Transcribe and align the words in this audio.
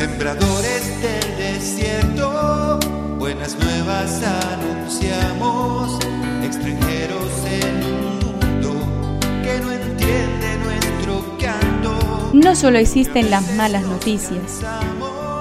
Sembradores 0.00 1.02
del 1.02 1.36
desierto, 1.36 2.78
buenas 3.18 3.54
nuevas 3.58 4.22
anunciamos, 4.22 5.98
extranjeros 6.42 7.30
en 7.44 7.84
un 7.84 8.18
mundo 8.18 9.20
que 9.42 9.60
no 9.60 9.70
entiende 9.70 10.56
nuestro 10.64 11.36
canto. 11.38 12.30
No 12.32 12.56
solo 12.56 12.78
existen 12.78 13.30
las 13.30 13.54
malas 13.56 13.82
noticias. 13.82 14.62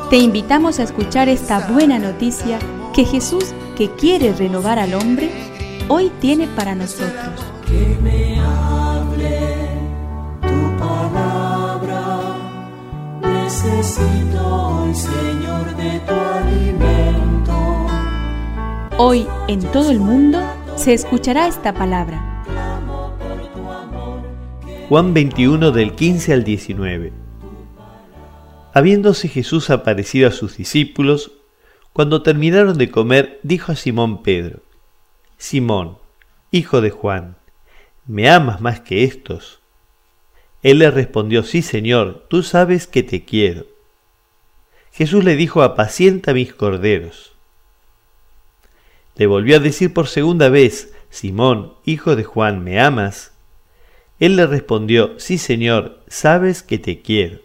Te 0.10 0.18
invitamos 0.18 0.82
a 0.82 0.84
escuchar 0.84 1.30
esta 1.30 1.70
buena 1.70 1.98
noticia 1.98 2.60
que 2.94 3.06
Jesús, 3.06 3.54
que 3.78 3.90
quiere 3.92 4.34
renovar 4.34 4.78
al 4.78 4.94
hombre, 4.94 5.32
hoy 5.88 6.12
tiene 6.20 6.50
para 6.50 6.76
nosotros. 6.76 7.46
Que 7.66 7.98
me 8.02 8.42
Necesito 13.50 14.46
hoy, 14.46 14.94
Señor, 14.94 15.76
de 15.76 16.00
tu 16.02 16.14
alimento. 16.14 17.88
Hoy 18.96 19.26
en 19.48 19.60
todo 19.72 19.90
el 19.90 20.00
mundo 20.00 20.40
se 20.76 20.94
escuchará 20.94 21.48
esta 21.48 21.74
palabra. 21.74 22.46
Juan 24.88 25.16
21 25.16 25.72
del 25.72 25.96
15 25.96 26.34
al 26.34 26.44
19. 26.44 27.12
Habiéndose 28.72 29.28
Jesús 29.28 29.72
aparecido 29.72 30.28
a 30.28 30.32
sus 30.32 30.58
discípulos, 30.58 31.32
cuando 31.92 32.22
terminaron 32.22 32.78
de 32.78 32.92
comer, 32.92 33.40
dijo 33.42 33.72
a 33.72 33.76
Simón 33.76 34.22
Pedro, 34.22 34.62
Simón, 35.38 35.98
hijo 36.52 36.82
de 36.82 36.92
Juan, 36.92 37.38
¿me 38.06 38.30
amas 38.30 38.62
más 38.62 38.82
que 38.82 39.06
estos? 39.06 39.60
Él 40.62 40.80
le 40.80 40.92
respondió, 40.92 41.44
Sí, 41.44 41.62
Señor, 41.62 42.26
tú 42.30 42.44
sabes 42.44 42.88
que 42.88 43.04
te 43.04 43.24
quiero. 43.24 43.66
Jesús 44.92 45.24
le 45.24 45.36
dijo, 45.36 45.64
Apacienta 45.64 46.34
mis 46.34 46.54
corderos. 46.54 47.34
Le 49.16 49.28
volvió 49.28 49.58
a 49.58 49.60
decir 49.60 49.94
por 49.94 50.08
segunda 50.08 50.50
vez, 50.50 50.94
Simón, 51.10 51.74
hijo 51.86 52.16
de 52.16 52.24
Juan, 52.24 52.64
¿me 52.64 52.80
amas? 52.80 53.32
Él 54.20 54.36
le 54.36 54.48
respondió, 54.48 55.20
Sí, 55.20 55.38
Señor, 55.38 56.02
sabes 56.08 56.64
que 56.64 56.78
te 56.78 57.02
quiero. 57.02 57.40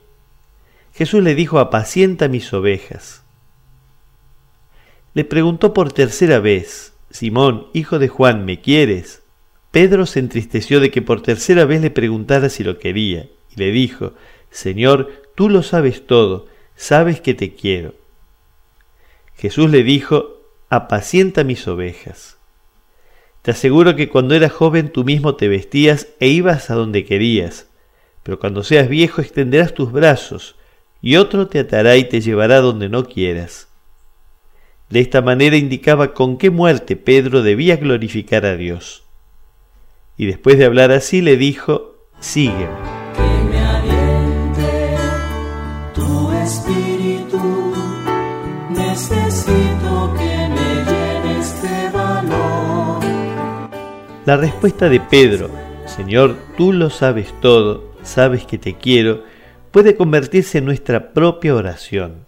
Jesús 0.92 1.22
le 1.22 1.34
dijo, 1.34 1.58
Apacienta 1.58 2.28
mis 2.28 2.52
ovejas. 2.52 3.22
Le 5.14 5.24
preguntó 5.24 5.72
por 5.72 5.92
tercera 5.92 6.40
vez, 6.40 6.92
Simón, 7.10 7.68
hijo 7.72 8.00
de 8.00 8.08
Juan, 8.08 8.44
¿me 8.44 8.60
quieres? 8.60 9.23
Pedro 9.74 10.06
se 10.06 10.20
entristeció 10.20 10.78
de 10.78 10.92
que 10.92 11.02
por 11.02 11.20
tercera 11.20 11.64
vez 11.64 11.82
le 11.82 11.90
preguntara 11.90 12.48
si 12.48 12.62
lo 12.62 12.78
quería, 12.78 13.28
y 13.50 13.58
le 13.58 13.72
dijo, 13.72 14.12
Señor, 14.48 15.10
tú 15.34 15.48
lo 15.48 15.64
sabes 15.64 16.06
todo, 16.06 16.46
sabes 16.76 17.20
que 17.20 17.34
te 17.34 17.54
quiero. 17.56 17.96
Jesús 19.34 19.68
le 19.68 19.82
dijo, 19.82 20.42
apacienta 20.68 21.42
mis 21.42 21.66
ovejas. 21.66 22.36
Te 23.42 23.50
aseguro 23.50 23.96
que 23.96 24.08
cuando 24.08 24.36
eras 24.36 24.52
joven 24.52 24.90
tú 24.90 25.02
mismo 25.02 25.34
te 25.34 25.48
vestías 25.48 26.06
e 26.20 26.28
ibas 26.28 26.70
a 26.70 26.76
donde 26.76 27.04
querías, 27.04 27.66
pero 28.22 28.38
cuando 28.38 28.62
seas 28.62 28.88
viejo 28.88 29.22
extenderás 29.22 29.74
tus 29.74 29.90
brazos, 29.90 30.54
y 31.02 31.16
otro 31.16 31.48
te 31.48 31.58
atará 31.58 31.96
y 31.96 32.04
te 32.04 32.20
llevará 32.20 32.60
donde 32.60 32.88
no 32.88 33.06
quieras. 33.06 33.66
De 34.88 35.00
esta 35.00 35.20
manera 35.20 35.56
indicaba 35.56 36.14
con 36.14 36.38
qué 36.38 36.50
muerte 36.50 36.94
Pedro 36.94 37.42
debía 37.42 37.74
glorificar 37.74 38.46
a 38.46 38.56
Dios. 38.56 39.03
Y 40.16 40.26
después 40.26 40.58
de 40.58 40.64
hablar 40.64 40.92
así 40.92 41.20
le 41.20 41.36
dijo, 41.36 41.96
sígueme. 42.20 42.68
Que 43.16 43.44
me 43.50 43.58
aliente 43.58 44.96
tu 45.94 46.32
espíritu. 46.32 47.74
Necesito 48.70 50.14
que 50.16 50.48
me 50.48 50.84
llenes 50.90 51.62
de 51.62 51.90
valor. 51.90 53.04
La 54.24 54.36
respuesta 54.36 54.88
de 54.88 55.00
Pedro, 55.00 55.50
Señor, 55.86 56.36
tú 56.56 56.72
lo 56.72 56.90
sabes 56.90 57.34
todo, 57.40 57.92
sabes 58.02 58.46
que 58.46 58.56
te 58.56 58.74
quiero, 58.74 59.24
puede 59.72 59.96
convertirse 59.96 60.58
en 60.58 60.64
nuestra 60.64 61.12
propia 61.12 61.56
oración. 61.56 62.26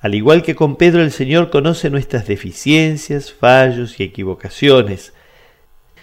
Al 0.00 0.14
igual 0.14 0.42
que 0.42 0.54
con 0.54 0.76
Pedro, 0.76 1.02
el 1.02 1.10
Señor 1.10 1.50
conoce 1.50 1.90
nuestras 1.90 2.26
deficiencias, 2.26 3.32
fallos 3.32 3.98
y 3.98 4.04
equivocaciones. 4.04 5.12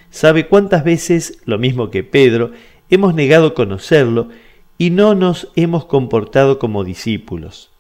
Sabe 0.09 0.47
cuántas 0.47 0.84
veces, 0.84 1.40
lo 1.46 1.58
mismo 1.58 1.92
que 1.92 2.03
Pedro, 2.03 2.52
hemos 2.90 3.14
negado 3.14 3.53
conocerlo 3.53 4.30
y 4.78 4.90
no 4.90 5.14
nos 5.14 5.52
hemos 5.56 5.86
comportado 5.86 6.58
como 6.58 6.84
discípulos. 6.84 7.72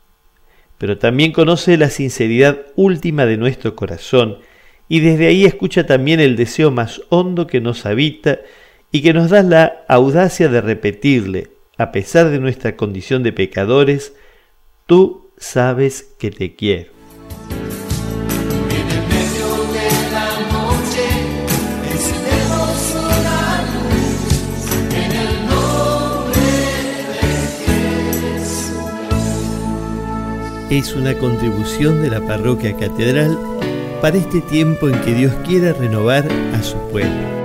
Pero 0.77 0.97
también 0.97 1.31
conoce 1.31 1.77
la 1.77 1.89
sinceridad 1.89 2.59
última 2.75 3.25
de 3.25 3.37
nuestro 3.37 3.75
corazón 3.75 4.37
y 4.87 4.99
desde 5.01 5.27
ahí 5.27 5.45
escucha 5.45 5.85
también 5.85 6.19
el 6.19 6.35
deseo 6.35 6.71
más 6.71 7.01
hondo 7.09 7.47
que 7.47 7.61
nos 7.61 7.85
habita 7.85 8.39
y 8.91 9.01
que 9.01 9.13
nos 9.13 9.29
da 9.29 9.43
la 9.43 9.85
audacia 9.87 10.49
de 10.49 10.61
repetirle, 10.61 11.51
a 11.77 11.91
pesar 11.91 12.29
de 12.29 12.39
nuestra 12.39 12.75
condición 12.75 13.23
de 13.23 13.31
pecadores, 13.31 14.13
tú 14.85 15.31
sabes 15.37 16.15
que 16.19 16.31
te 16.31 16.55
quiero. 16.55 16.98
Es 30.69 30.93
una 30.93 31.15
contribución 31.15 32.03
de 32.03 32.11
la 32.11 32.21
parroquia 32.21 32.77
catedral 32.77 33.39
para 34.03 34.17
este 34.17 34.39
tiempo 34.41 34.87
en 34.87 35.01
que 35.01 35.15
Dios 35.15 35.33
quiere 35.43 35.73
renovar 35.73 36.31
a 36.53 36.61
su 36.61 36.77
pueblo. 36.89 37.38